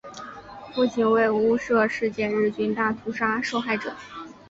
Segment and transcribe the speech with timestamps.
[0.73, 3.95] 父亲为雾社事件日军大屠杀受害者。